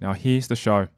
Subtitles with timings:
[0.00, 0.88] Now here's the show.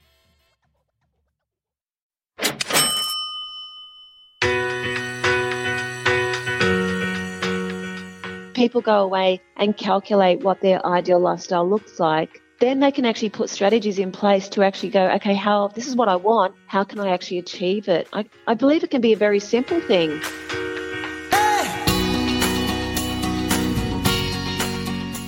[8.60, 13.30] people go away and calculate what their ideal lifestyle looks like, then they can actually
[13.30, 16.54] put strategies in place to actually go, okay, how this is what I want.
[16.66, 18.06] How can I actually achieve it?
[18.12, 20.20] I, I believe it can be a very simple thing.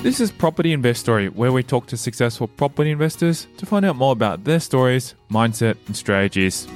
[0.02, 4.10] This is Property Investory, where we talk to successful property investors to find out more
[4.10, 6.66] about their stories, mindset, and strategies.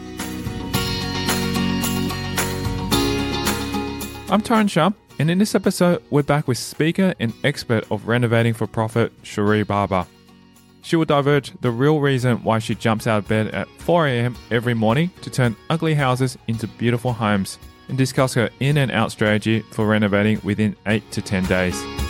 [4.30, 8.54] I'm Tyrone Sharp, and in this episode, we're back with speaker and expert of renovating
[8.54, 10.06] for profit, Cherie Barber.
[10.82, 14.36] She will diverge the real reason why she jumps out of bed at 4 a.m.
[14.52, 19.10] every morning to turn ugly houses into beautiful homes and discuss her in and out
[19.10, 22.05] strategy for renovating within 8 to 10 days.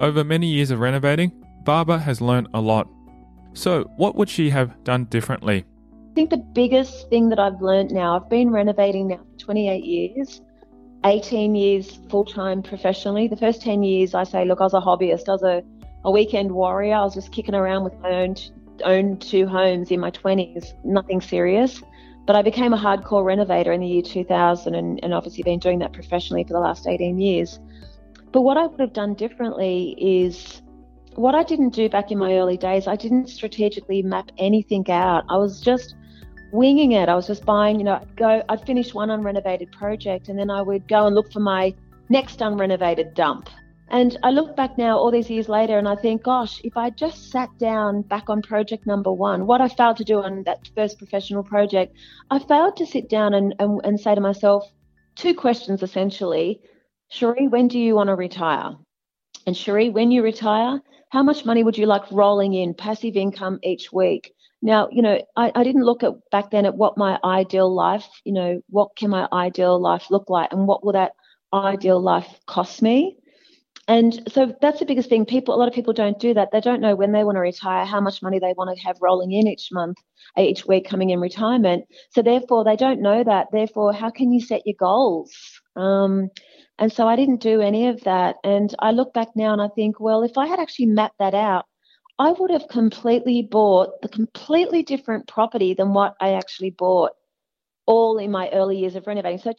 [0.00, 1.32] Over many years of renovating,
[1.64, 2.88] Barber has learned a lot.
[3.52, 5.64] So, what would she have done differently?
[6.10, 9.84] I think the biggest thing that I've learned now, I've been renovating now for 28
[9.84, 10.40] years,
[11.04, 13.26] 18 years full time professionally.
[13.26, 15.64] The first 10 years, I say, look, I was a hobbyist, I was a,
[16.04, 16.94] a weekend warrior.
[16.94, 18.36] I was just kicking around with my own,
[18.84, 21.82] own two homes in my 20s, nothing serious.
[22.24, 25.80] But I became a hardcore renovator in the year 2000 and, and obviously been doing
[25.80, 27.58] that professionally for the last 18 years.
[28.32, 30.62] But what I would have done differently is
[31.14, 35.24] what I didn't do back in my early days, I didn't strategically map anything out.
[35.28, 35.96] I was just
[36.52, 37.08] winging it.
[37.08, 40.62] I was just buying, you know, go, I'd finish one unrenovated project and then I
[40.62, 41.74] would go and look for my
[42.08, 43.48] next unrenovated dump.
[43.90, 46.90] And I look back now all these years later and I think, gosh, if I
[46.90, 50.68] just sat down back on project number one, what I failed to do on that
[50.74, 51.96] first professional project,
[52.30, 54.70] I failed to sit down and, and, and say to myself
[55.16, 56.60] two questions essentially.
[57.10, 58.76] Cherie, when do you want to retire?
[59.46, 60.80] And Cherie, when you retire,
[61.10, 64.34] how much money would you like rolling in passive income each week?
[64.60, 68.06] Now, you know, I, I didn't look at back then at what my ideal life,
[68.24, 71.12] you know, what can my ideal life look like and what will that
[71.52, 73.16] ideal life cost me?
[73.86, 75.24] And so that's the biggest thing.
[75.24, 76.50] People, a lot of people don't do that.
[76.52, 78.98] They don't know when they want to retire, how much money they want to have
[79.00, 79.96] rolling in each month,
[80.36, 81.86] each week coming in retirement.
[82.10, 83.46] So therefore, they don't know that.
[83.50, 85.32] Therefore, how can you set your goals?
[85.74, 86.28] Um,
[86.78, 88.36] and so I didn't do any of that.
[88.44, 91.34] And I look back now and I think, well, if I had actually mapped that
[91.34, 91.66] out,
[92.20, 97.12] I would have completely bought the completely different property than what I actually bought
[97.86, 99.38] all in my early years of renovating.
[99.38, 99.52] So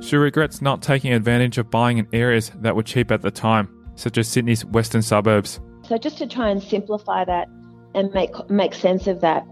[0.00, 3.68] she regrets not taking advantage of buying in areas that were cheap at the time,
[3.94, 5.60] such as Sydney's western suburbs.
[5.88, 7.48] So just to try and simplify that
[7.94, 9.46] and make make sense of that,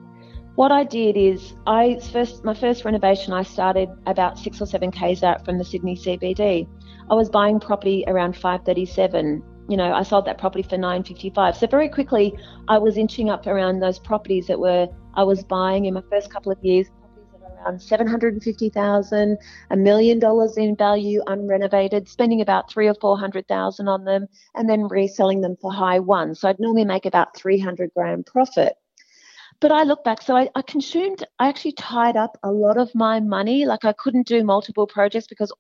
[0.56, 4.90] what I did is I first my first renovation I started about six or seven
[4.90, 6.66] k's out from the Sydney CBD.
[7.08, 9.42] I was buying property around 537.
[9.68, 11.56] You know, I sold that property for 955.
[11.56, 12.36] So very quickly
[12.68, 16.32] I was inching up around those properties that were I was buying in my first
[16.32, 19.38] couple of years Properties of around 750,000,
[19.70, 24.88] a million dollars in value unrenovated, spending about three or 400,000 on them and then
[24.88, 26.34] reselling them for high one.
[26.34, 28.76] So I'd normally make about 300 grand profit
[29.60, 32.94] but I look back, so I, I, consumed, I actually tied up a lot of
[32.94, 33.66] my money.
[33.66, 35.52] Like I couldn't do multiple projects because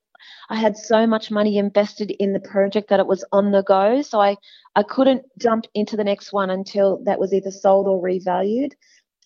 [0.48, 4.02] I had so much money invested in the project that it was on the go.
[4.02, 4.36] So I,
[4.74, 8.72] I couldn't jump into the next one until that was either sold or revalued.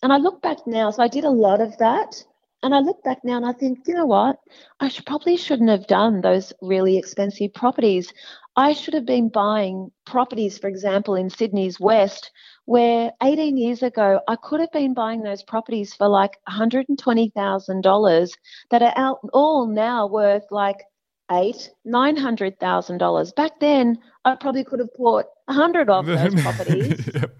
[0.03, 2.23] And I look back now, so I did a lot of that.
[2.63, 4.39] And I look back now and I think, you know what?
[4.79, 8.11] I should, probably shouldn't have done those really expensive properties.
[8.57, 12.31] I should have been buying properties, for example, in Sydney's West
[12.65, 18.31] where 18 years ago I could have been buying those properties for like $120,000
[18.71, 20.77] that are out all now worth like
[21.31, 23.31] eight, nine hundred thousand dollars.
[23.33, 27.09] Back then, I probably could have bought a hundred of those properties.
[27.13, 27.35] yep.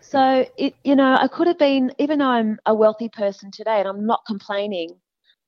[0.00, 3.78] So it, you know, I could have been, even though I'm a wealthy person today,
[3.80, 4.90] and I'm not complaining.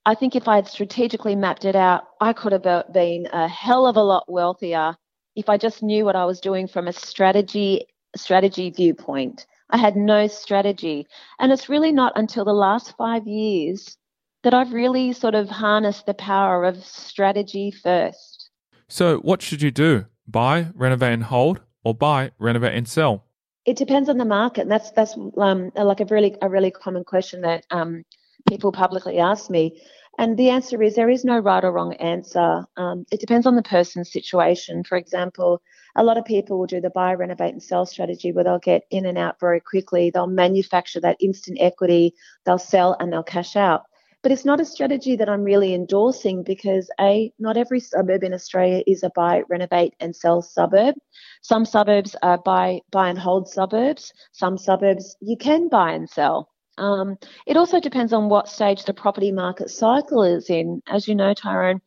[0.07, 3.87] I think if I had strategically mapped it out, I could have been a hell
[3.87, 4.97] of a lot wealthier
[5.35, 7.87] if I just knew what I was doing from a strategy
[8.17, 9.47] strategy viewpoint.
[9.71, 11.07] I had no strategy.
[11.39, 13.97] And it's really not until the last five years
[14.43, 18.51] that I've really sort of harnessed the power of strategy first.
[18.89, 20.05] So, what should you do?
[20.29, 23.25] Buy, renovate, and hold, or buy, renovate, and sell?
[23.65, 27.03] It depends on the market, and that's that's um, like a really a really common
[27.03, 28.05] question that um,
[28.49, 29.81] people publicly ask me.
[30.17, 32.65] And the answer is there is no right or wrong answer.
[32.77, 34.85] Um, it depends on the person's situation.
[34.85, 35.61] For example,
[35.97, 38.83] a lot of people will do the buy, renovate, and sell strategy where they'll get
[38.91, 40.11] in and out very quickly.
[40.11, 42.15] They'll manufacture that instant equity,
[42.45, 43.83] they'll sell and they'll cash out.
[44.23, 48.33] But it's not a strategy that I'm really endorsing because A, not every suburb in
[48.33, 50.95] Australia is a buy, renovate, and sell suburb.
[51.43, 54.15] Some suburbs are buy, buy and hold suburbs.
[54.33, 56.54] Some suburbs you can buy and sell.
[56.79, 57.17] Um,
[57.47, 60.83] it also depends on what stage the property market cycle is in.
[60.89, 61.81] As you know, Tyrone,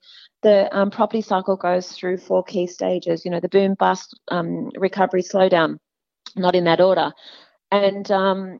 [0.44, 3.26] the um, property cycle goes through four key stages.
[3.26, 5.80] You know, the boom, bust, um, recovery, slowdown,
[6.36, 7.12] not in that order.
[7.72, 8.60] And um,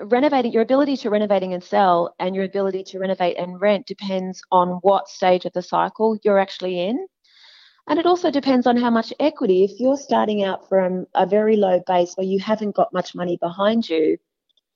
[0.00, 4.42] renovating, your ability to renovating and sell, and your ability to renovate and rent depends
[4.50, 7.06] on what stage of the cycle you're actually in.
[7.88, 9.64] And it also depends on how much equity.
[9.64, 13.36] If you're starting out from a very low base where you haven't got much money
[13.40, 14.18] behind you,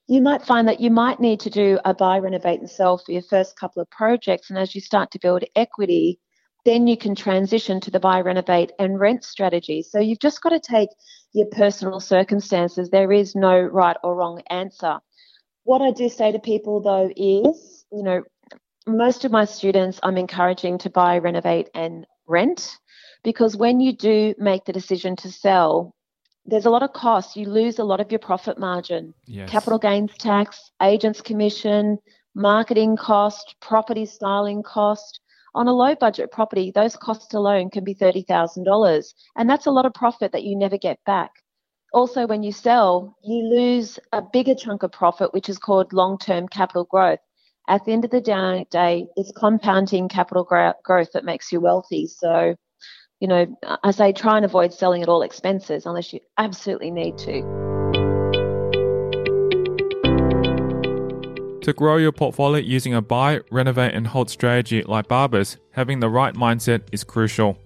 [0.06, 3.12] you might find that you might need to do a buy, renovate, and sell for
[3.12, 4.51] your first couple of projects.
[4.51, 6.19] And as you start to build equity,
[6.65, 9.83] then you can transition to the buy, renovate, and rent strategy.
[9.83, 10.91] So you've just got to take
[11.33, 12.91] your personal circumstances.
[12.91, 14.99] There is no right or wrong answer.
[15.65, 18.23] What I do say to people though is, you know,
[18.87, 22.79] most of my students I'm encouraging to buy, renovate, and rent
[23.23, 25.95] because when you do make the decision to sell,
[26.46, 27.37] there's a lot of costs.
[27.37, 29.14] You lose a lot of your profit margin.
[29.26, 29.50] Yes.
[29.50, 31.99] Capital gains tax, agents commission,
[32.35, 35.20] marketing cost, property styling cost.
[35.55, 39.14] On a low budget property, those costs alone can be $30,000.
[39.37, 41.31] And that's a lot of profit that you never get back.
[41.93, 46.19] Also, when you sell, you lose a bigger chunk of profit, which is called long
[46.19, 47.20] term capital growth.
[47.69, 52.08] At the end of the day, it's compounding capital growth that makes you wealthy.
[52.08, 52.56] So,
[53.25, 53.47] you know,
[53.82, 57.41] I say try and avoid selling at all expenses unless you absolutely need to.
[61.62, 66.11] To grow your portfolio using a buy, renovate, and hold strategy like Barber's, having the
[66.11, 67.56] right mindset is crucial.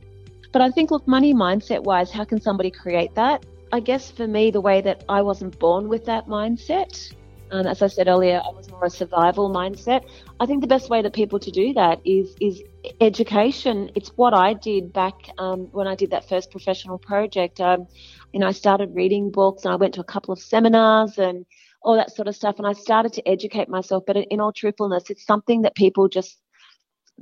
[0.53, 3.45] But I think, look, money mindset wise, how can somebody create that?
[3.73, 7.13] I guess for me, the way that I wasn't born with that mindset,
[7.51, 10.05] um, as I said earlier, I was more a survival mindset.
[10.41, 12.63] I think the best way that people to do that is is
[13.01, 13.91] education.
[13.95, 17.61] It's what I did back um, when I did that first professional project.
[17.61, 17.87] Um,
[18.33, 21.47] you know, I started reading books and I went to a couple of seminars and
[21.83, 24.05] all that sort of stuff, and I started to educate myself.
[24.07, 26.37] But in all truthfulness, it's something that people just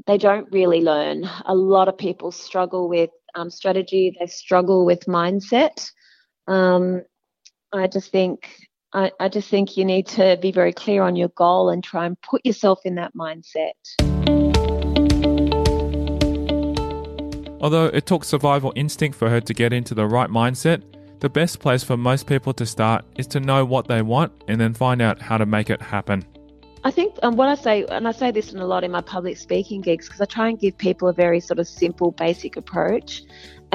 [0.06, 1.28] they don't really learn.
[1.46, 4.14] A lot of people struggle with um, strategy.
[4.18, 5.90] They struggle with mindset.
[6.46, 7.02] Um,
[7.72, 8.48] I just think
[8.96, 12.06] I, I just think you need to be very clear on your goal and try
[12.06, 13.74] and put yourself in that mindset.
[17.60, 20.82] Although it took survival instinct for her to get into the right mindset,
[21.20, 24.58] the best place for most people to start is to know what they want and
[24.58, 26.24] then find out how to make it happen.
[26.82, 29.02] I think um, what I say, and I say this in a lot in my
[29.02, 32.56] public speaking gigs, because I try and give people a very sort of simple, basic
[32.56, 33.24] approach.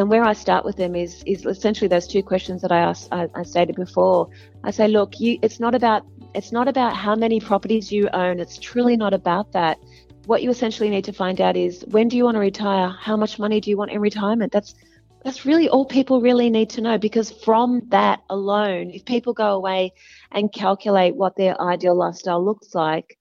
[0.01, 3.07] And where I start with them is is essentially those two questions that I asked,
[3.11, 4.29] I, I stated before.
[4.63, 8.39] I say, look, you, it's not about it's not about how many properties you own.
[8.39, 9.77] It's truly not about that.
[10.25, 12.89] What you essentially need to find out is when do you want to retire?
[12.99, 14.51] How much money do you want in retirement?
[14.51, 14.73] That's
[15.23, 19.53] that's really all people really need to know because from that alone, if people go
[19.53, 19.93] away
[20.31, 23.19] and calculate what their ideal lifestyle looks like,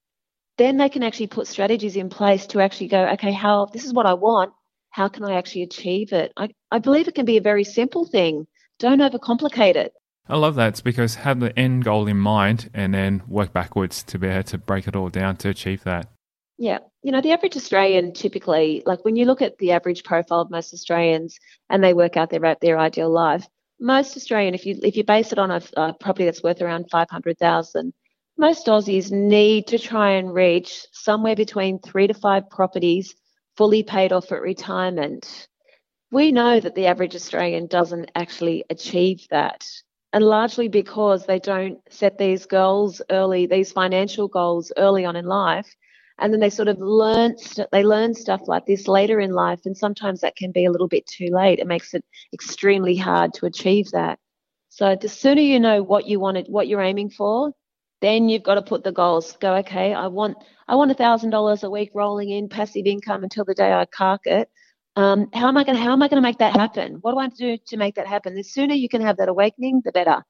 [0.57, 3.93] then they can actually put strategies in place to actually go, okay, how this is
[3.93, 4.55] what I want
[5.01, 6.31] how can I actually achieve it?
[6.37, 8.47] I, I believe it can be a very simple thing.
[8.79, 9.95] Don't overcomplicate it.
[10.29, 10.69] I love that.
[10.69, 14.43] It's because have the end goal in mind and then work backwards to be able
[14.43, 16.07] to break it all down to achieve that.
[16.59, 16.81] Yeah.
[17.03, 20.51] You know, the average Australian typically, like when you look at the average profile of
[20.51, 21.39] most Australians
[21.71, 23.47] and they work out their their ideal life,
[23.81, 26.91] most Australian, if you if you base it on a, a property that's worth around
[26.91, 27.95] five hundred thousand,
[28.37, 33.15] most Aussies need to try and reach somewhere between three to five properties
[33.61, 35.47] fully paid off at retirement.
[36.11, 39.69] We know that the average Australian doesn't actually achieve that.
[40.15, 45.27] And largely because they don't set these goals early, these financial goals early on in
[45.27, 45.69] life.
[46.19, 47.37] And then they sort of learn,
[47.71, 49.61] they learn stuff like this later in life.
[49.67, 51.59] And sometimes that can be a little bit too late.
[51.59, 52.03] It makes it
[52.33, 54.19] extremely hard to achieve that.
[54.71, 57.53] So the sooner you know what you want, what you're aiming for,
[58.01, 59.37] then you've got to put the goals.
[59.41, 60.37] Go, okay, I want
[60.69, 63.85] I want a thousand dollars a week rolling in passive income until the day I
[63.87, 64.51] cark it.
[64.97, 65.79] Um, how am I going?
[65.79, 66.99] How am I going to make that happen?
[67.03, 68.35] What do I do to make that happen?
[68.35, 70.25] The sooner you can have that awakening, the better.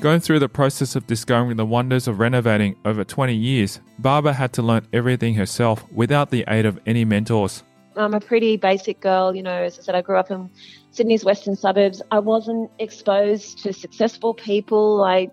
[0.00, 4.52] Going through the process of discovering the wonders of renovating over 20 years, Barber had
[4.54, 7.62] to learn everything herself without the aid of any mentors.
[7.96, 10.50] I'm a pretty basic girl, you know, as I said, I grew up in
[10.90, 12.02] Sydney's western suburbs.
[12.10, 15.04] I wasn't exposed to successful people.
[15.04, 15.30] I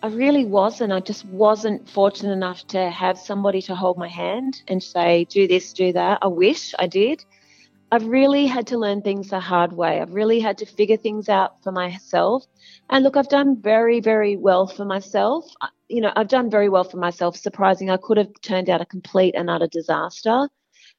[0.00, 0.92] I really wasn't.
[0.92, 5.48] I just wasn't fortunate enough to have somebody to hold my hand and say, do
[5.48, 6.18] this, do that.
[6.22, 7.24] I wish I did.
[7.90, 10.00] I've really had to learn things the hard way.
[10.00, 12.44] I've really had to figure things out for myself.
[12.90, 15.46] And look, I've done very, very well for myself.
[15.88, 17.36] You know, I've done very well for myself.
[17.36, 20.48] Surprising, I could have turned out a complete and utter disaster,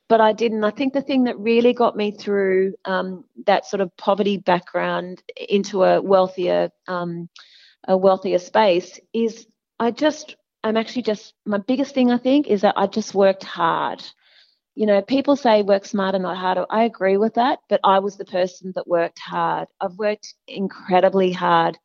[0.10, 0.64] but I didn't.
[0.64, 5.22] I think the thing that really got me through um, that sort of poverty background
[5.50, 7.30] into a wealthier um,
[7.88, 9.48] a wealthier space is
[9.80, 13.44] I just I'm actually just my biggest thing I think is that I just worked
[13.44, 14.04] hard.
[14.76, 16.66] You know, people say work smarter, not harder.
[16.70, 19.68] I agree with that, but I was the person that worked hard.
[19.82, 21.78] I've worked incredibly hard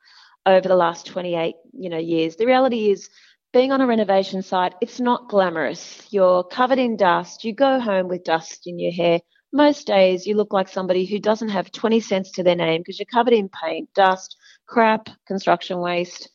[0.47, 2.37] over the last 28, you know, years.
[2.37, 3.09] The reality is
[3.55, 6.03] being on a renovation site, it's not glamorous.
[6.11, 7.45] You're covered in dust.
[7.45, 9.21] You go home with dust in your hair.
[9.53, 12.99] Most days you look like somebody who doesn't have 20 cents to their name because
[12.99, 16.29] you're covered in paint, dust, crap, construction waste.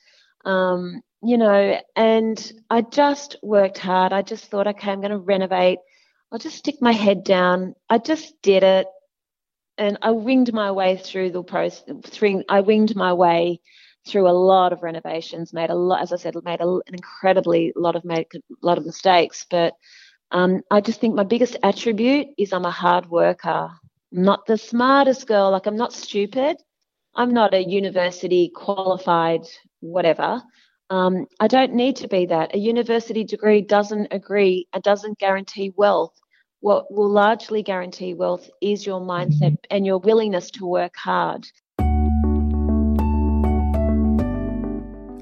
[0.45, 4.13] Um, you know, and I just worked hard.
[4.13, 5.79] I just thought, okay, I'm going to renovate.
[6.31, 7.75] I'll just stick my head down.
[7.89, 8.87] I just did it.
[9.77, 11.83] And I winged my way through the process.
[12.05, 13.59] Through, I winged my way
[14.09, 15.53] through a lot of renovations.
[15.53, 18.77] Made a lot, as I said, made a, an incredibly lot of made a lot
[18.77, 19.45] of mistakes.
[19.49, 19.73] But
[20.31, 23.69] um, I just think my biggest attribute is I'm a hard worker.
[24.11, 25.51] I'm not the smartest girl.
[25.51, 26.57] Like I'm not stupid.
[27.15, 29.41] I'm not a university qualified
[29.81, 30.41] whatever.
[30.89, 32.55] Um, I don't need to be that.
[32.55, 36.19] A university degree doesn't agree, it doesn't guarantee wealth.
[36.61, 39.71] What will largely guarantee wealth is your mindset mm-hmm.
[39.71, 41.47] and your willingness to work hard.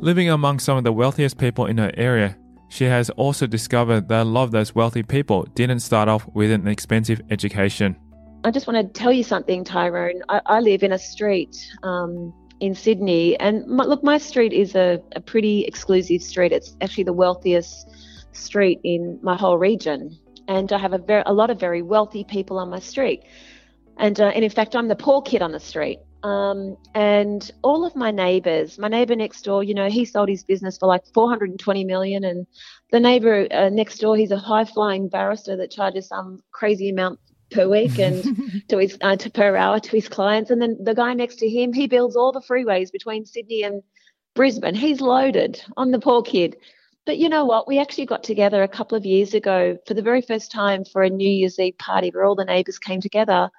[0.07, 2.37] Living among some of the wealthiest people in her area,
[2.69, 6.49] she has also discovered that a lot of those wealthy people didn't start off with
[6.49, 7.93] an expensive education.
[8.45, 10.21] I just want to tell you something, Tyrone.
[10.29, 14.75] I, I live in a street um, in Sydney, and my, look, my street is
[14.75, 16.53] a, a pretty exclusive street.
[16.53, 17.89] It's actually the wealthiest
[18.31, 22.23] street in my whole region, and I have a very a lot of very wealthy
[22.23, 23.25] people on my street,
[23.97, 25.99] and uh, and in fact, I'm the poor kid on the street.
[26.23, 30.43] Um, and all of my neighbors, my neighbor next door, you know, he sold his
[30.43, 32.47] business for like 420 million, and
[32.91, 37.19] the neighbor uh, next door, he's a high flying barrister that charges some crazy amount
[37.51, 38.23] per week and
[38.69, 40.49] to his uh, to per hour to his clients.
[40.49, 43.83] And then the guy next to him, he builds all the freeways between Sydney and
[44.35, 44.75] Brisbane.
[44.75, 46.57] He's loaded on the poor kid.
[47.05, 47.69] But you know what?
[47.69, 51.03] We actually got together a couple of years ago for the very first time for
[51.03, 53.49] a New Year's Eve party where all the neighbours came together.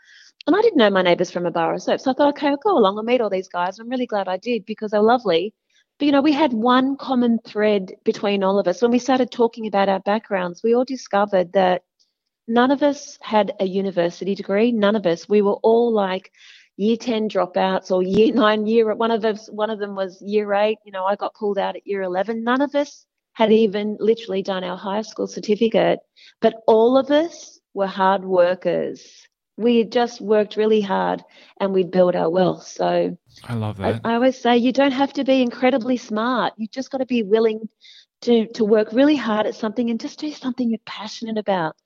[0.47, 2.01] And I didn't know my neighbours from a bar of soap.
[2.01, 3.79] So I thought, okay, I'll go along and meet all these guys.
[3.79, 5.53] I'm really glad I did because they're lovely.
[5.99, 8.81] But you know, we had one common thread between all of us.
[8.81, 11.83] When we started talking about our backgrounds, we all discovered that
[12.47, 14.73] none of us had a university degree.
[14.73, 15.29] None of us.
[15.29, 16.33] We were all like
[16.79, 20.55] year 10 dropouts or year nine year one of us one of them was year
[20.55, 23.97] eight you know i got pulled out at year 11 none of us had even
[23.99, 25.99] literally done our high school certificate
[26.41, 29.28] but all of us were hard workers
[29.59, 31.23] we just worked really hard
[31.61, 34.93] and we'd built our wealth so i love that I, I always say you don't
[34.93, 37.69] have to be incredibly smart you just got to be willing
[38.23, 41.77] to to work really hard at something and just do something you're passionate about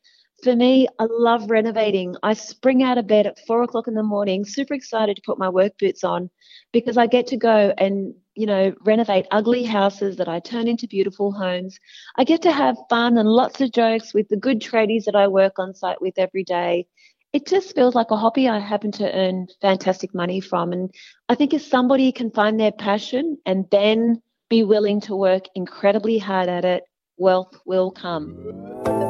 [0.42, 2.16] for me, I love renovating.
[2.22, 5.38] I spring out of bed at four o'clock in the morning, super excited to put
[5.38, 6.30] my work boots on
[6.72, 10.88] because I get to go and, you know, renovate ugly houses that I turn into
[10.88, 11.78] beautiful homes.
[12.16, 15.28] I get to have fun and lots of jokes with the good tradies that I
[15.28, 16.86] work on site with every day.
[17.32, 20.72] It just feels like a hobby I happen to earn fantastic money from.
[20.72, 20.90] And
[21.30, 24.20] I think if somebody can find their passion and then
[24.50, 26.84] be willing to work incredibly hard at it,
[27.16, 29.01] wealth will come.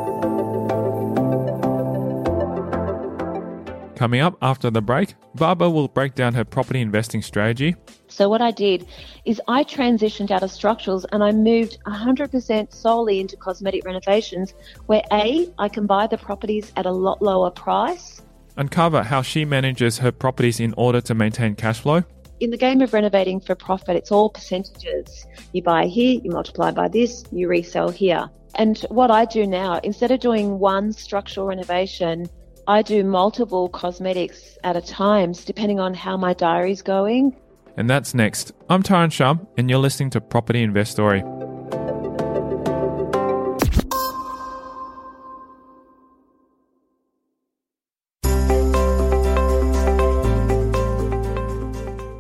[4.03, 7.77] Coming up after the break, Barber will break down her property investing strategy.
[8.09, 8.85] So, what I did
[9.25, 14.55] is I transitioned out of structurals and I moved 100% solely into cosmetic renovations,
[14.87, 18.21] where A, I can buy the properties at a lot lower price.
[18.57, 22.03] Uncover how she manages her properties in order to maintain cash flow.
[22.41, 25.29] In the game of renovating for profit, it's all percentages.
[25.53, 28.29] You buy here, you multiply by this, you resell here.
[28.57, 32.29] And what I do now, instead of doing one structural renovation,
[32.69, 37.37] I do multiple cosmetics at a time, depending on how my diary's going.
[37.76, 38.52] And that's next.
[38.71, 41.23] I'm Tyrone Shum, and you're listening to Property Investory.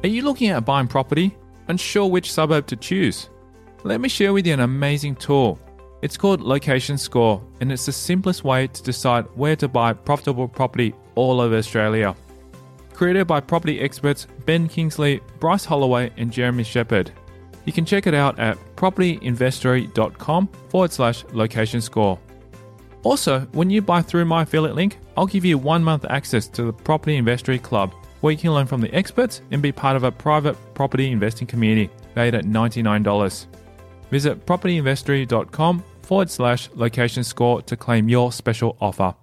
[0.02, 1.36] Are you looking at buying property?
[1.68, 3.30] Unsure which suburb to choose?
[3.84, 5.60] Let me share with you an amazing tool.
[6.02, 10.48] It's called Location Score, and it's the simplest way to decide where to buy profitable
[10.48, 12.16] property all over Australia.
[12.92, 17.12] Created by property experts Ben Kingsley, Bryce Holdaway, and Jeremy Sheppard.
[17.64, 22.18] You can check it out at propertyinvestory.com forward slash location score.
[23.04, 26.64] Also, when you buy through my affiliate link, I'll give you one month access to
[26.64, 30.02] the Property Investory Club, where you can learn from the experts and be part of
[30.02, 33.46] a private property investing community valued at $99.
[34.10, 39.14] Visit propertyinvestory.com forward slash location score to claim your special offer.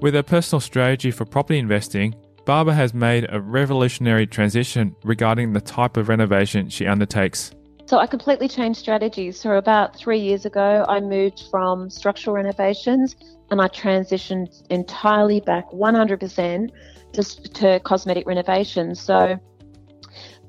[0.00, 5.60] With her personal strategy for property investing, Barber has made a revolutionary transition regarding the
[5.60, 7.52] type of renovation she undertakes.
[7.86, 9.38] So I completely changed strategies.
[9.38, 13.14] So about three years ago, I moved from structural renovations
[13.52, 16.70] and I transitioned entirely back 100%
[17.12, 19.00] to, to cosmetic renovations.
[19.00, 19.38] So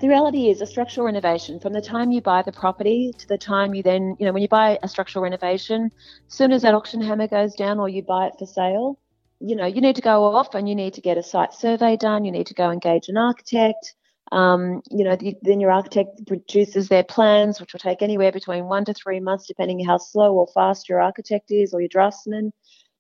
[0.04, 3.38] the reality is a structural renovation from the time you buy the property to the
[3.38, 5.90] time you then, you know, when you buy a structural renovation,
[6.28, 9.00] as soon as that auction hammer goes down or you buy it for sale,
[9.40, 11.96] you know, you need to go off and you need to get a site survey
[11.96, 12.26] done.
[12.26, 13.96] You need to go engage an architect.
[14.30, 18.66] Um, you know, the, then your architect produces their plans, which will take anywhere between
[18.66, 22.52] one to three months, depending how slow or fast your architect is or your draftsman.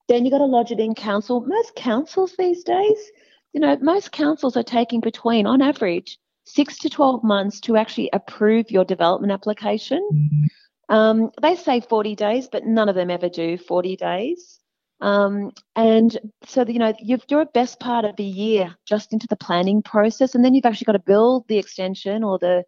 [0.07, 1.41] Then you've got to lodge it in council.
[1.45, 3.11] Most councils these days,
[3.51, 8.09] you know, most councils are taking between, on average, six to 12 months to actually
[8.13, 10.07] approve your development application.
[10.13, 10.95] Mm-hmm.
[10.95, 14.59] Um, they say 40 days, but none of them ever do 40 days.
[15.01, 19.27] Um, and so, you know, you've, you're a best part of a year just into
[19.27, 22.63] the planning process, and then you've actually got to build the extension or the,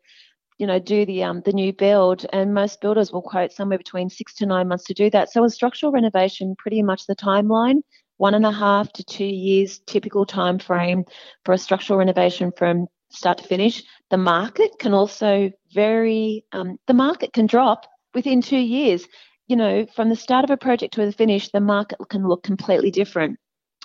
[0.58, 2.26] you know, do the um, the new build.
[2.34, 5.32] And most builders will quote somewhere between six to nine months to do that.
[5.32, 7.82] So, a structural renovation, pretty much the timeline,
[8.18, 11.06] one and a half to two years, typical time frame
[11.46, 13.84] for a structural renovation from start to finish.
[14.10, 16.46] The market can also vary.
[16.52, 19.08] Um, the market can drop within two years
[19.48, 22.44] you know, from the start of a project to the finish, the market can look
[22.44, 23.40] completely different.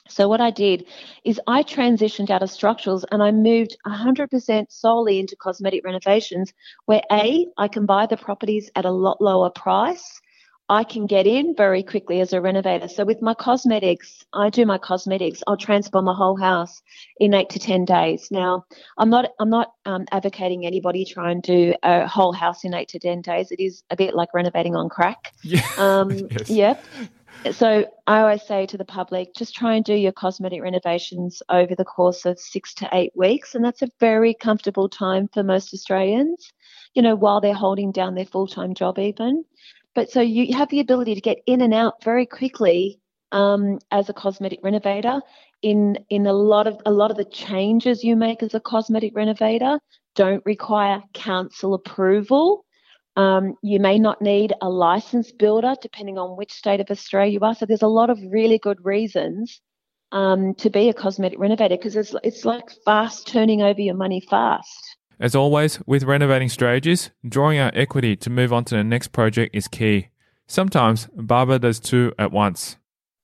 [0.08, 0.86] So what I did
[1.24, 6.52] is I transitioned out of structurals and I moved 100% solely into cosmetic renovations
[6.86, 10.20] where A, I can buy the properties at a lot lower price
[10.70, 12.86] I can get in very quickly as a renovator.
[12.86, 15.42] So with my cosmetics, I do my cosmetics.
[15.48, 16.80] I'll transform a whole house
[17.18, 18.28] in eight to ten days.
[18.30, 18.64] Now,
[18.96, 22.88] I'm not I'm not um, advocating anybody try and do a whole house in eight
[22.90, 23.50] to ten days.
[23.50, 25.34] It is a bit like renovating on crack.
[25.42, 25.62] Yeah.
[25.78, 26.48] Um, yes.
[26.48, 26.84] Yep.
[27.52, 31.74] So I always say to the public, just try and do your cosmetic renovations over
[31.74, 35.74] the course of six to eight weeks, and that's a very comfortable time for most
[35.74, 36.52] Australians.
[36.94, 39.44] You know, while they're holding down their full time job, even.
[39.94, 43.00] But so you have the ability to get in and out very quickly
[43.32, 45.20] um, as a cosmetic renovator.
[45.62, 49.12] In in a lot of a lot of the changes you make as a cosmetic
[49.14, 49.78] renovator
[50.14, 52.64] don't require council approval.
[53.16, 57.40] Um, you may not need a licensed builder, depending on which state of Australia you
[57.40, 57.54] are.
[57.54, 59.60] So there's a lot of really good reasons
[60.12, 64.20] um, to be a cosmetic renovator because it's it's like fast turning over your money
[64.20, 64.89] fast.
[65.20, 69.54] As always, with renovating strategies, drawing out equity to move on to the next project
[69.54, 70.08] is key.
[70.46, 72.78] Sometimes Barber does two at once.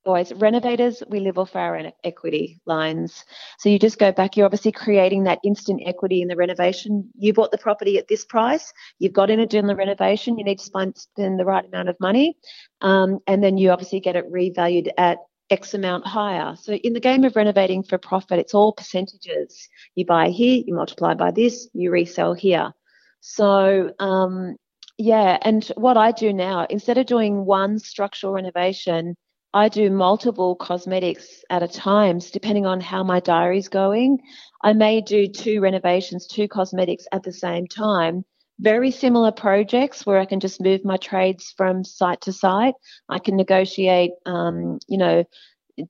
[0.04, 3.24] Always, renovators, we live off our equity lines.
[3.58, 7.08] So you just go back, you're obviously creating that instant equity in the renovation.
[7.16, 10.44] You bought the property at this price, you've got in it doing the renovation, you
[10.44, 12.36] need to spend, spend the right amount of money,
[12.82, 15.16] um, and then you obviously get it revalued at
[15.50, 16.56] X amount higher.
[16.56, 19.68] So in the game of renovating for profit, it's all percentages.
[19.94, 22.72] You buy here, you multiply by this, you resell here.
[23.20, 24.56] So um,
[24.98, 29.14] yeah, and what I do now, instead of doing one structural renovation,
[29.54, 34.20] I do multiple cosmetics at a time, depending on how my diary's going.
[34.62, 38.24] I may do two renovations, two cosmetics at the same time
[38.58, 42.74] very similar projects where I can just move my trades from site to site.
[43.08, 45.24] I can negotiate, um, you know,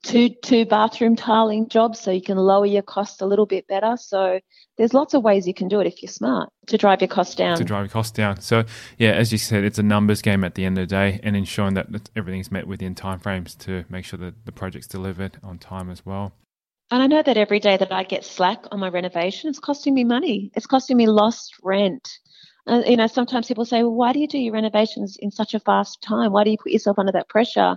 [0.02, 3.96] two two bathroom tiling jobs so you can lower your cost a little bit better.
[3.96, 4.40] So
[4.76, 7.36] there's lots of ways you can do it if you're smart to drive your costs
[7.36, 7.56] down.
[7.58, 8.40] To drive your costs down.
[8.40, 8.64] So
[8.98, 11.36] yeah, as you said, it's a numbers game at the end of the day, and
[11.36, 15.90] ensuring that everything's met within timeframes to make sure that the project's delivered on time
[15.90, 16.32] as well.
[16.90, 19.92] And I know that every day that I get slack on my renovation, it's costing
[19.94, 20.52] me money.
[20.54, 22.18] It's costing me lost rent.
[22.66, 25.54] And, you know, sometimes people say, well, why do you do your renovations in such
[25.54, 26.32] a fast time?
[26.32, 27.76] Why do you put yourself under that pressure?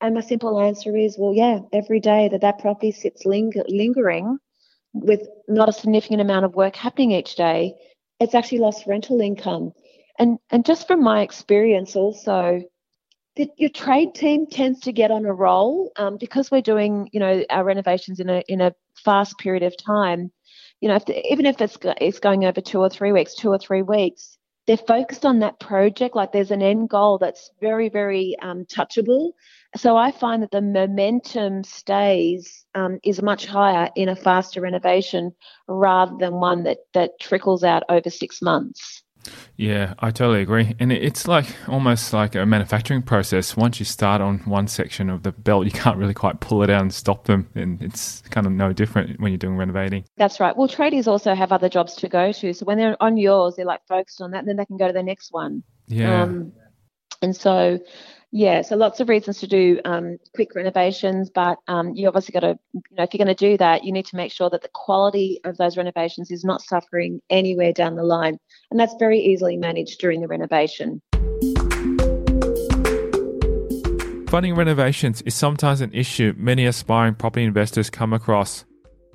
[0.00, 4.38] And my simple answer is, well, yeah, every day that that property sits linger- lingering
[4.94, 7.74] with not a significant amount of work happening each day,
[8.18, 9.72] it's actually lost rental income.
[10.18, 12.62] And, and just from my experience also,
[13.56, 17.44] your trade team tends to get on a roll um, because we're doing, you know,
[17.48, 20.30] our renovations in a in a fast period of time.
[20.80, 23.50] You know, if the, even if it's it's going over two or three weeks, two
[23.50, 26.16] or three weeks, they're focused on that project.
[26.16, 29.32] Like there's an end goal that's very very um, touchable.
[29.76, 35.32] So I find that the momentum stays um, is much higher in a faster renovation
[35.68, 39.02] rather than one that that trickles out over six months.
[39.56, 40.74] Yeah, I totally agree.
[40.80, 43.56] And it's like almost like a manufacturing process.
[43.56, 46.70] Once you start on one section of the belt, you can't really quite pull it
[46.70, 47.48] out and stop them.
[47.54, 50.04] And it's kind of no different when you're doing renovating.
[50.16, 50.56] That's right.
[50.56, 52.54] Well, tradies also have other jobs to go to.
[52.54, 54.86] So when they're on yours, they're like focused on that, and then they can go
[54.86, 55.62] to the next one.
[55.86, 56.22] Yeah.
[56.22, 56.52] Um,
[57.22, 57.78] and so
[58.32, 62.40] yeah, so lots of reasons to do um, quick renovations, but um, you obviously got
[62.40, 64.62] to, you know, if you're going to do that, you need to make sure that
[64.62, 68.38] the quality of those renovations is not suffering anywhere down the line,
[68.70, 71.02] and that's very easily managed during the renovation.
[74.28, 78.64] Funding renovations is sometimes an issue many aspiring property investors come across.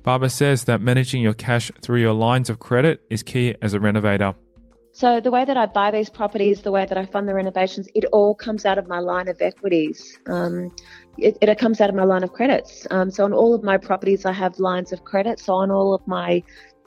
[0.02, 3.80] Barber says that managing your cash through your lines of credit is key as a
[3.80, 4.34] renovator.
[4.96, 7.86] So the way that I buy these properties, the way that I fund the renovations,
[7.94, 10.18] it all comes out of my line of equities.
[10.26, 10.74] Um,
[11.18, 12.86] it, it, comes out of my line of credits.
[12.90, 15.38] Um, so on all of my properties, I have lines of credit.
[15.38, 16.42] So on all of my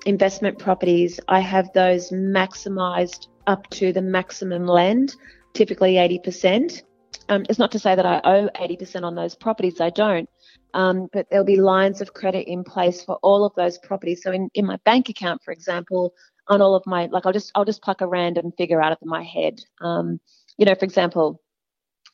[0.07, 5.15] investment properties, I have those maximized up to the maximum lend,
[5.53, 6.81] typically 80%.
[7.29, 10.27] Um, it's not to say that I owe 80% on those properties, I don't.
[10.73, 14.23] Um, but there'll be lines of credit in place for all of those properties.
[14.23, 16.13] So in, in my bank account, for example,
[16.49, 18.97] on all of my like I'll just I'll just pluck a random figure out of
[19.03, 19.61] my head.
[19.81, 20.19] Um,
[20.57, 21.41] you know, for example,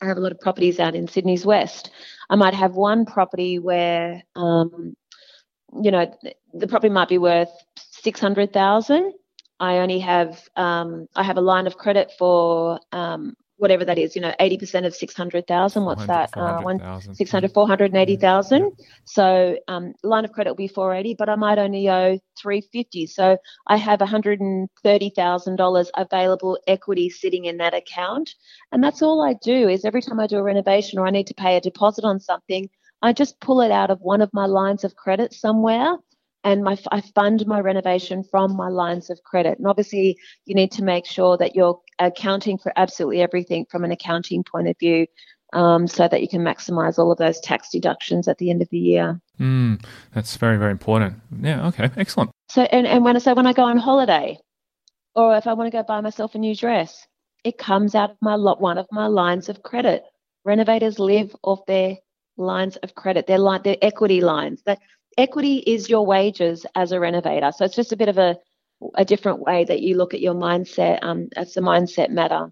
[0.01, 1.89] I have a lot of properties out in Sydney's West.
[2.29, 4.95] I might have one property where um,
[5.81, 6.13] you know
[6.53, 9.13] the property might be worth six hundred thousand.
[9.59, 14.15] I only have um, I have a line of credit for um, whatever that is,
[14.15, 15.85] you know, 80% of 600,000.
[15.85, 16.29] What's that?
[16.35, 16.61] Uh,
[17.13, 18.71] 600, 480,000.
[19.05, 23.07] So um, line of credit will be 480, but I might only owe 350.
[23.07, 23.37] So
[23.67, 28.35] I have $130,000 available equity sitting in that account.
[28.71, 31.27] And that's all I do is every time I do a renovation or I need
[31.27, 32.69] to pay a deposit on something,
[33.01, 35.97] I just pull it out of one of my lines of credit somewhere
[36.45, 39.57] and my, I fund my renovation from my lines of credit.
[39.57, 43.91] And obviously, you need to make sure that you're accounting for absolutely everything from an
[43.91, 45.07] accounting point of view.
[45.53, 48.67] Um, so that you can maximize all of those tax deductions at the end of
[48.71, 49.21] the year.
[49.39, 49.81] Mm,
[50.13, 51.21] that's very, very important.
[51.39, 52.31] Yeah, okay, excellent.
[52.49, 54.37] So, and, and when I say when I go on holiday,
[55.15, 57.07] or if I want to go buy myself a new dress,
[57.45, 60.03] it comes out of my lot, one of my lines of credit.
[60.43, 61.97] Renovators live off their
[62.37, 64.61] lines of credit, their line, their equity lines.
[64.65, 64.79] That
[65.17, 67.51] equity is your wages as a renovator.
[67.51, 68.37] So it's just a bit of a,
[68.95, 70.99] a different way that you look at your mindset.
[71.01, 72.51] Um, it's a mindset matter.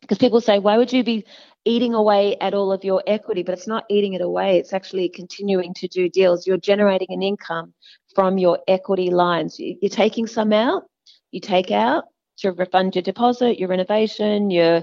[0.00, 1.24] Because people say, why would you be
[1.64, 3.42] eating away at all of your equity?
[3.42, 4.58] But it's not eating it away.
[4.58, 6.46] It's actually continuing to do deals.
[6.46, 7.72] You're generating an income
[8.14, 9.56] from your equity lines.
[9.58, 10.82] You're taking some out.
[11.30, 12.04] You take out
[12.38, 14.82] to refund your deposit, your renovation, your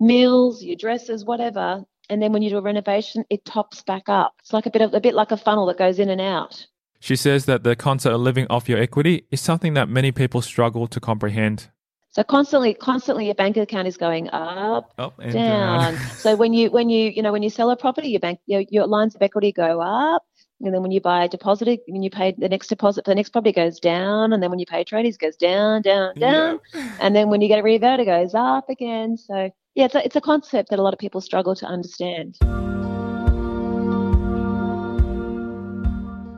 [0.00, 4.34] meals, your dresses, whatever and then when you do a renovation, it tops back up.
[4.40, 6.66] It's like a bit of a bit like a funnel that goes in and out.
[7.00, 10.42] She says that the concept of living off your equity is something that many people
[10.42, 11.70] struggle to comprehend.
[12.10, 15.94] So constantly, constantly, your bank account is going up, up and down.
[15.94, 16.06] down.
[16.16, 18.64] so when you, when you, you know, when you sell a property, your bank, your,
[18.70, 20.24] your lines of equity go up,
[20.60, 23.14] and then when you buy a deposit, when you pay the next deposit for the
[23.14, 26.96] next property goes down, and then when you pay tradies goes down, down, down, yeah.
[27.00, 29.16] and then when you get a revert, it goes up again.
[29.16, 32.36] So yeah, it's a, it's a concept that a lot of people struggle to understand.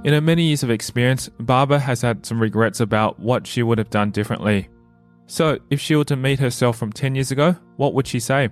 [0.04, 3.78] In her many years of experience, Barber has had some regrets about what she would
[3.78, 4.68] have done differently.
[5.26, 8.50] So, if she were to meet herself from 10 years ago, what would she say?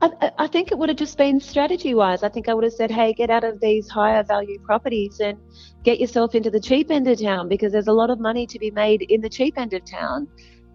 [0.00, 2.22] I, I think it would have just been strategy wise.
[2.22, 5.36] I think I would have said, hey, get out of these higher value properties and
[5.82, 8.58] get yourself into the cheap end of town because there's a lot of money to
[8.58, 10.26] be made in the cheap end of town.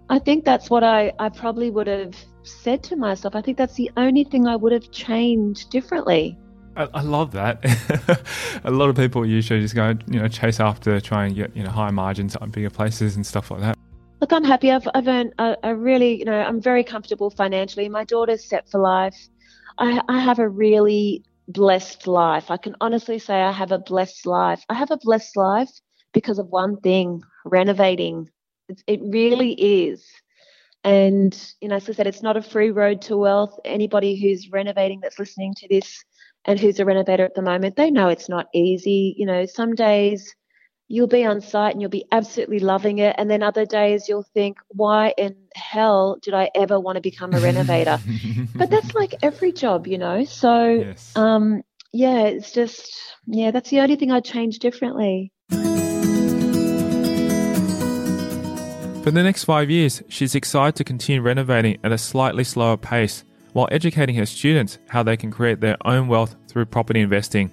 [0.09, 2.15] I think that's what I, I probably would have
[2.47, 3.35] said to myself.
[3.35, 6.37] I think that's the only thing I would have changed differently.
[6.75, 7.59] I, I love that.
[8.63, 11.63] a lot of people usually just go, you know, chase after try and get, you
[11.63, 13.77] know, higher margins on bigger places and stuff like that.
[14.21, 14.71] Look, I'm happy.
[14.71, 17.89] I've, I've earned a, a really, you know, I'm very comfortable financially.
[17.89, 19.15] My daughter's set for life.
[19.77, 22.49] I, I have a really blessed life.
[22.49, 24.63] I can honestly say I have a blessed life.
[24.69, 25.69] I have a blessed life
[26.13, 28.29] because of one thing renovating.
[28.69, 30.05] It, it really is.
[30.83, 33.59] And, you know, as I said, it's not a free road to wealth.
[33.65, 36.03] Anybody who's renovating that's listening to this
[36.45, 39.13] and who's a renovator at the moment, they know it's not easy.
[39.17, 40.33] You know, some days
[40.87, 43.15] you'll be on site and you'll be absolutely loving it.
[43.17, 47.33] And then other days you'll think, why in hell did I ever want to become
[47.33, 47.99] a renovator?
[48.55, 50.23] but that's like every job, you know?
[50.23, 51.11] So, yes.
[51.15, 52.93] um, yeah, it's just,
[53.25, 55.33] yeah, that's the only thing I'd change differently.
[59.07, 63.23] For the next five years, she's excited to continue renovating at a slightly slower pace
[63.53, 67.49] while educating her students how they can create their own wealth through property investing.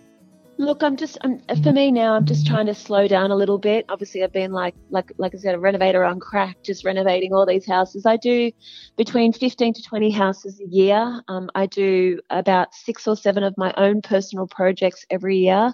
[0.59, 2.15] Look, I'm just I'm, for me now.
[2.15, 3.85] I'm just trying to slow down a little bit.
[3.89, 7.47] Obviously, I've been like like like I said, a renovator on crack, just renovating all
[7.47, 8.05] these houses.
[8.05, 8.51] I do
[8.97, 11.23] between 15 to 20 houses a year.
[11.29, 15.73] Um, I do about six or seven of my own personal projects every year,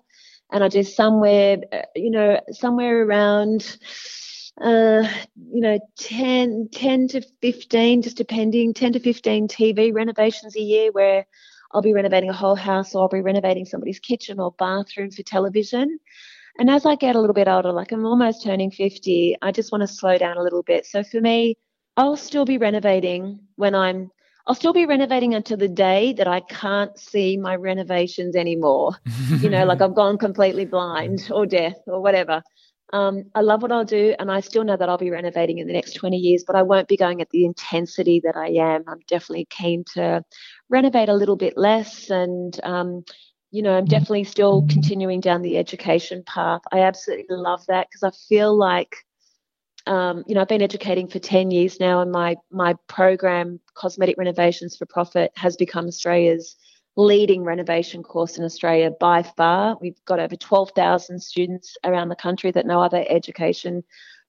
[0.52, 3.78] and I do somewhere, uh, you know, somewhere around.
[4.60, 5.08] Uh,
[5.52, 10.92] you know, 10, 10 to 15, just depending, 10 to 15 TV renovations a year
[10.92, 11.26] where
[11.72, 15.22] I'll be renovating a whole house or I'll be renovating somebody's kitchen or bathroom for
[15.22, 15.98] television.
[16.58, 19.72] And as I get a little bit older, like I'm almost turning 50, I just
[19.72, 20.84] want to slow down a little bit.
[20.84, 21.56] So for me,
[21.96, 24.10] I'll still be renovating when I'm
[24.46, 28.96] I'll still be renovating until the day that I can't see my renovations anymore.
[29.40, 32.42] you know, like I've gone completely blind or deaf or whatever.
[32.92, 35.66] Um, I love what I'll do, and I still know that I'll be renovating in
[35.66, 38.84] the next 20 years, but I won't be going at the intensity that I am.
[38.88, 40.24] I'm definitely keen to
[40.68, 43.04] renovate a little bit less, and um,
[43.52, 46.62] you know, I'm definitely still continuing down the education path.
[46.72, 48.94] I absolutely love that because I feel like,
[49.86, 54.16] um, you know, I've been educating for 10 years now, and my my program, Cosmetic
[54.18, 56.56] Renovations for Profit, has become Australia's
[57.00, 59.76] leading renovation course in Australia by far.
[59.80, 63.82] We've got over 12,000 students around the country that no other education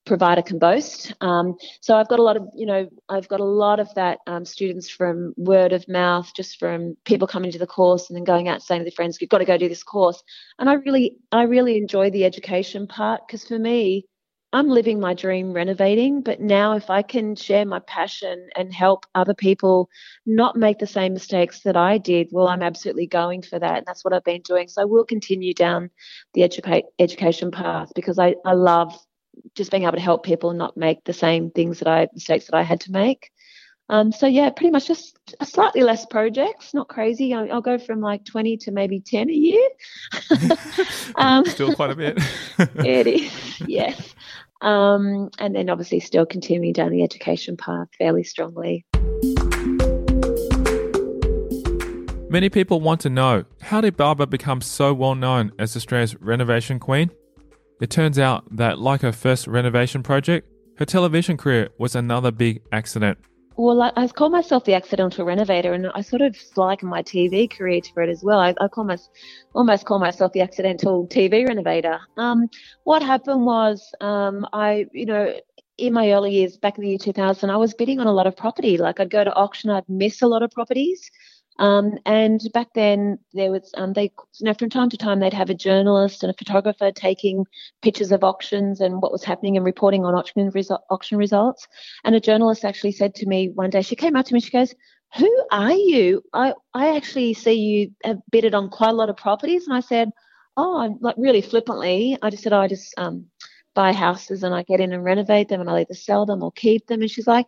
[0.04, 1.14] provider can boast.
[1.20, 4.18] Um, so I've got a lot of, you know, I've got a lot of that
[4.26, 8.24] um, students from word of mouth, just from people coming to the course and then
[8.24, 10.22] going out saying to their friends, "You've got to go do this course."
[10.58, 14.06] And I really, I really enjoy the education part because for me,
[14.54, 19.06] I'm living my dream renovating, but now if I can share my passion and help
[19.14, 19.88] other people
[20.26, 23.78] not make the same mistakes that I did, well, I'm absolutely going for that.
[23.78, 24.68] And that's what I've been doing.
[24.68, 25.88] So I will continue down
[26.34, 28.94] the educa- education path because I, I love
[29.54, 32.54] just being able to help people not make the same things that I, mistakes that
[32.54, 33.30] I had to make.
[33.92, 37.34] Um, so yeah, pretty much just a slightly less projects, not crazy.
[37.34, 39.68] I'll, I'll, go from like 20 to maybe 10 a year.
[41.16, 42.18] um, Still quite a bit.
[42.58, 44.14] it is, yes.
[44.62, 48.86] Um, and then obviously still continuing down the education path fairly strongly.
[52.30, 56.78] Many people want to know how did Barber become so well known as Australia's renovation
[56.78, 57.10] queen?
[57.78, 62.62] It turns out that, like her first renovation project, her television career was another big
[62.72, 63.18] accident.
[63.56, 67.50] Well, I, I, call myself the accidental renovator, and I sort of like my TV
[67.50, 68.40] career to it as well.
[68.40, 68.96] I, I call my,
[69.54, 72.00] almost call myself the accidental TV renovator.
[72.16, 72.48] Um,
[72.84, 75.34] what happened was, um, I, you know,
[75.78, 78.26] in my early years, back in the year 2000, I was bidding on a lot
[78.26, 78.78] of property.
[78.78, 81.10] Like I'd go to auction, I'd miss a lot of properties.
[81.62, 85.32] Um, and back then, there was um, they you know from time to time they'd
[85.32, 87.46] have a journalist and a photographer taking
[87.82, 90.50] pictures of auctions and what was happening and reporting on auction
[90.90, 91.68] auction results.
[92.02, 94.50] And a journalist actually said to me one day, she came up to me, she
[94.50, 94.74] goes,
[95.16, 96.24] "Who are you?
[96.34, 99.80] I I actually see you have bidded on quite a lot of properties." And I
[99.80, 100.10] said,
[100.56, 103.26] "Oh, I'm like really flippantly, I just said, oh, I just um,
[103.74, 106.50] buy houses and I get in and renovate them and I'll either sell them or
[106.50, 107.46] keep them." And she's like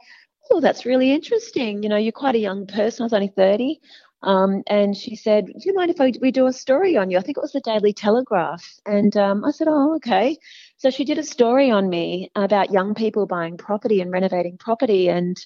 [0.50, 1.82] oh, that's really interesting.
[1.82, 3.02] You know, you're quite a young person.
[3.02, 3.80] I was only 30.
[4.22, 7.18] Um, and she said, do you mind if I, we do a story on you?
[7.18, 8.64] I think it was the Daily Telegraph.
[8.86, 10.38] And um, I said, oh, okay.
[10.78, 15.08] So she did a story on me about young people buying property and renovating property.
[15.10, 15.36] And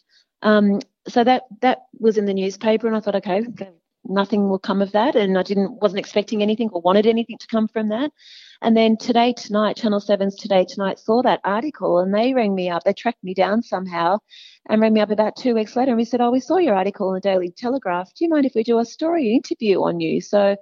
[0.43, 2.87] um, so that that was in the newspaper.
[2.87, 3.43] And I thought, okay,
[4.09, 5.17] nothing will come of that.
[5.17, 8.11] And I didn't wasn't expecting anything or wanted anything to come from that.
[8.61, 12.69] And then today tonight, Channel 7's Today Tonight saw that article and they rang me
[12.69, 12.83] up.
[12.83, 14.19] They tracked me down somehow
[14.69, 16.75] and rang me up about two weeks later and we said, Oh, we saw your
[16.75, 18.13] article in the Daily Telegraph.
[18.15, 20.21] Do you mind if we do a story interview on you?
[20.21, 20.57] So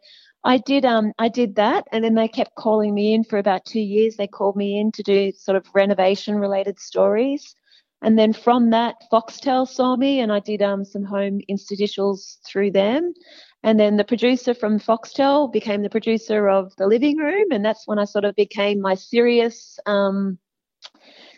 [0.45, 3.65] I did um I did that and then they kept calling me in for about
[3.65, 4.17] two years.
[4.17, 7.57] They called me in to do sort of renovation related stories.
[8.03, 12.73] And then from that, Foxtel saw me and I did um, some home institutionals through
[12.73, 13.15] them.
[13.63, 17.51] And then the producer from Foxtel became the producer of The Living Room.
[17.51, 20.39] And that's when I sort of became my serious, um,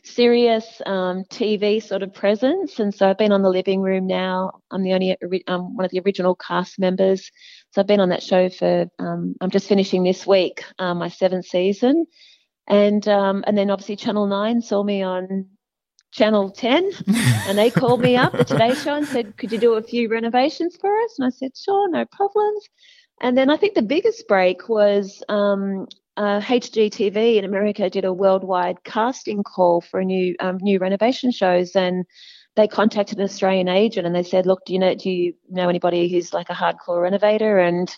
[0.02, 2.80] serious um, TV sort of presence.
[2.80, 4.60] And so I've been on The Living Room now.
[4.70, 5.16] I'm the only,
[5.46, 7.30] um, one of the original cast members.
[7.70, 11.08] So I've been on that show for, um, I'm just finishing this week, uh, my
[11.08, 12.06] seventh season.
[12.66, 15.46] And, um, and then obviously Channel 9 saw me on
[16.12, 16.90] Channel 10
[17.46, 20.08] and they called me up, the Today Show, and said, Could you do a few
[20.08, 21.18] renovations for us?
[21.18, 22.64] And I said, Sure, no problems.
[23.20, 28.12] And then I think the biggest break was um, uh, HGTV in America did a
[28.12, 32.04] worldwide casting call for a new um, new renovation shows, and
[32.56, 35.68] they contacted an Australian agent and they said, "Look, do you know do you know
[35.68, 37.94] anybody who's like a hardcore renovator?" And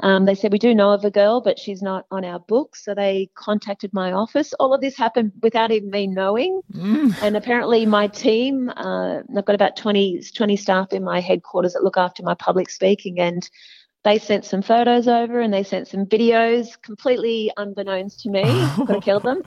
[0.00, 2.84] um, they said, We do know of a girl, but she's not on our books.
[2.84, 4.52] So they contacted my office.
[4.54, 6.60] All of this happened without even me knowing.
[6.72, 7.14] Mm.
[7.22, 11.84] And apparently, my team, uh, I've got about 20, 20 staff in my headquarters that
[11.84, 13.20] look after my public speaking.
[13.20, 13.48] And
[14.04, 18.42] they sent some photos over and they sent some videos completely unbeknownst to me.
[18.76, 19.42] Could have killed them.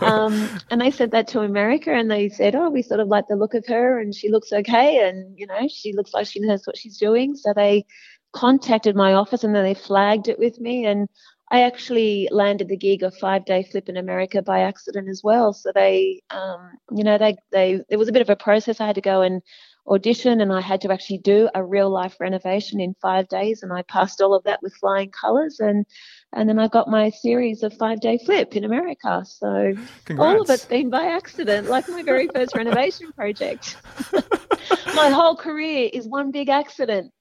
[0.00, 3.28] Um, and they sent that to America and they said, Oh, we sort of like
[3.28, 5.08] the look of her and she looks okay.
[5.08, 7.36] And, you know, she looks like she knows what she's doing.
[7.36, 7.86] So they
[8.32, 11.08] contacted my office and then they flagged it with me and
[11.52, 15.52] I actually landed the gig of five day flip in America by accident as well.
[15.52, 18.80] So they, um, you know, they, they, there was a bit of a process.
[18.80, 19.42] I had to go and
[19.86, 23.62] audition and I had to actually do a real life renovation in five days.
[23.62, 25.60] And I passed all of that with flying colors.
[25.60, 25.84] And,
[26.32, 29.22] and then I got my series of five day flip in America.
[29.26, 29.74] So
[30.06, 30.34] Congrats.
[30.34, 33.76] all of it's been by accident, like my very first renovation project.
[34.94, 37.12] my whole career is one big accident.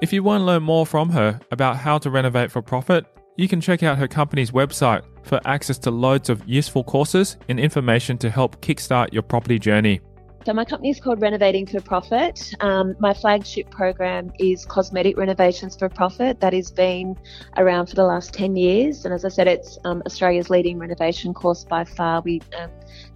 [0.00, 3.04] If you want to learn more from her about how to renovate for profit,
[3.36, 7.58] you can check out her company's website for access to loads of useful courses and
[7.58, 10.00] information to help kickstart your property journey.
[10.46, 12.54] So my company is called Renovating for Profit.
[12.60, 16.40] Um, my flagship program is Cosmetic Renovations for Profit.
[16.40, 17.18] That has been
[17.56, 19.04] around for the last 10 years.
[19.04, 22.22] And as I said, it's um, Australia's leading renovation course by far.
[22.22, 22.70] We um,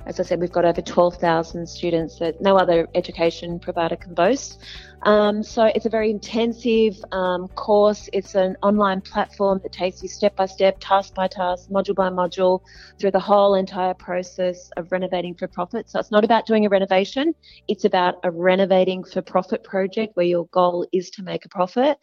[0.06, 4.60] as I said, we've got over 12,000 students that no other education provider can boast.
[5.02, 8.08] Um, so it's a very intensive um, course.
[8.12, 12.08] It's an online platform that takes you step by step, task by task, module by
[12.08, 12.60] module
[12.98, 15.90] through the whole entire process of renovating for profit.
[15.90, 17.34] So it's not about doing a renovation,
[17.68, 21.98] it's about a renovating for profit project where your goal is to make a profit.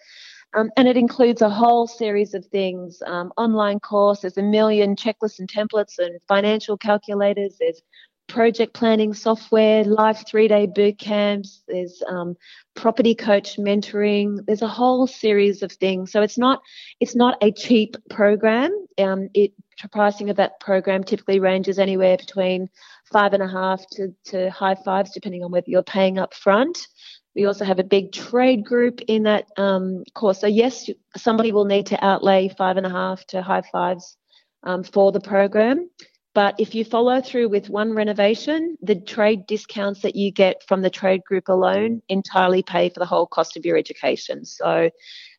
[0.55, 4.95] Um, and it includes a whole series of things um, online course, there's a million
[4.95, 7.81] checklists and templates and financial calculators, there's
[8.27, 12.35] project planning software, live three day boot camps, there's um,
[12.75, 16.11] property coach mentoring, there's a whole series of things.
[16.11, 16.61] So it's not
[16.99, 18.71] it's not a cheap program.
[18.97, 19.51] Um, it
[19.87, 22.69] pricing of that program typically ranges anywhere between
[23.11, 26.87] five and a half to, to high fives, depending on whether you're paying up front.
[27.39, 30.41] We also have a big trade group in that um, course.
[30.41, 34.17] So, yes, somebody will need to outlay five and a half to high fives
[34.63, 35.89] um, for the program.
[36.35, 40.81] But if you follow through with one renovation, the trade discounts that you get from
[40.81, 44.43] the trade group alone entirely pay for the whole cost of your education.
[44.43, 44.89] So,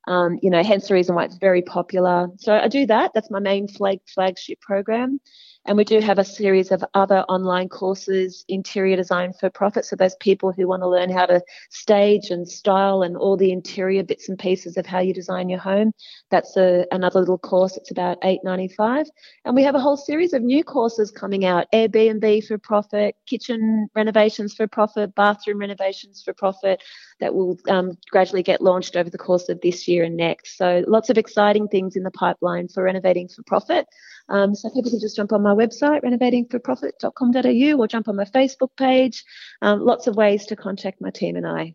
[0.09, 2.29] um, you know, hence the reason why it's very popular.
[2.39, 3.13] So I do that.
[3.15, 5.21] That's my main flag flagship program.
[5.67, 9.85] And we do have a series of other online courses, interior design for profit.
[9.85, 13.53] So those people who want to learn how to stage and style and all the
[13.53, 15.93] interior bits and pieces of how you design your home,
[16.31, 17.77] that's a, another little course.
[17.77, 19.07] It's about eight ninety five.
[19.45, 23.89] And we have a whole series of new courses coming out: Airbnb for profit, kitchen
[23.95, 26.83] renovations for profit, bathroom renovations for profit.
[27.21, 30.57] That will um, gradually get launched over the course of this year and next.
[30.57, 33.87] So lots of exciting things in the pipeline for renovating for profit.
[34.29, 38.71] Um, so people can just jump on my website, renovatingforprofit.com.au, or jump on my Facebook
[38.77, 39.25] page.
[39.61, 41.75] Um, lots of ways to contact my team and I.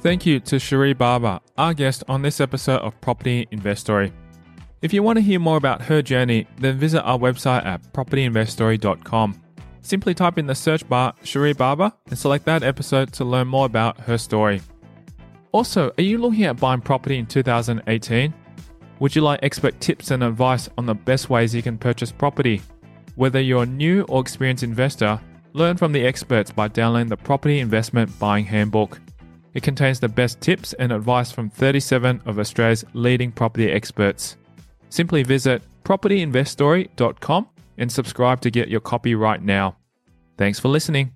[0.00, 4.12] Thank you to Cherie Barber, our guest on this episode of Property Investory.
[4.82, 9.43] If you want to hear more about her journey, then visit our website at propertyinvestory.com.
[9.84, 13.66] Simply type in the search bar Cherie Barber and select that episode to learn more
[13.66, 14.62] about her story.
[15.52, 18.32] Also, are you looking at buying property in 2018?
[18.98, 22.62] Would you like expert tips and advice on the best ways you can purchase property?
[23.16, 25.20] Whether you're a new or experienced investor,
[25.52, 29.02] learn from the experts by downloading the Property Investment Buying Handbook.
[29.52, 34.38] It contains the best tips and advice from 37 of Australia's leading property experts.
[34.88, 39.76] Simply visit propertyinvestory.com and subscribe to get your copy right now.
[40.36, 41.12] Thanks for listening.